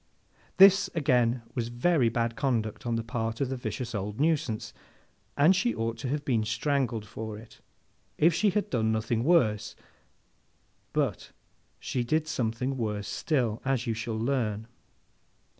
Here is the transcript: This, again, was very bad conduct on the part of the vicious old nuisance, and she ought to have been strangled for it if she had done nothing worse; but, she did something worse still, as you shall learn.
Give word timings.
This, 0.57 0.89
again, 0.95 1.43
was 1.53 1.67
very 1.67 2.09
bad 2.09 2.35
conduct 2.35 2.87
on 2.87 2.95
the 2.95 3.03
part 3.03 3.39
of 3.39 3.49
the 3.49 3.55
vicious 3.55 3.93
old 3.93 4.19
nuisance, 4.19 4.73
and 5.37 5.55
she 5.55 5.75
ought 5.75 5.99
to 5.99 6.07
have 6.07 6.25
been 6.25 6.43
strangled 6.43 7.05
for 7.05 7.37
it 7.37 7.61
if 8.17 8.33
she 8.33 8.49
had 8.49 8.71
done 8.71 8.91
nothing 8.91 9.23
worse; 9.23 9.75
but, 10.91 11.31
she 11.79 12.03
did 12.03 12.27
something 12.27 12.77
worse 12.77 13.07
still, 13.07 13.61
as 13.63 13.85
you 13.85 13.93
shall 13.93 14.17
learn. 14.17 14.65